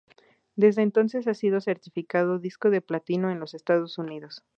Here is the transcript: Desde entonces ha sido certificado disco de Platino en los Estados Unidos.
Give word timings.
Desde 0.55 0.81
entonces 0.81 1.27
ha 1.27 1.35
sido 1.35 1.61
certificado 1.61 2.39
disco 2.39 2.71
de 2.71 2.81
Platino 2.81 3.29
en 3.29 3.39
los 3.39 3.53
Estados 3.53 3.99
Unidos. 3.99 4.43